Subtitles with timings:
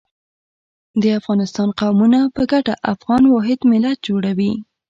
[1.01, 4.53] د افغانستان قومونه په ګډه افغان واحد ملت جوړوي.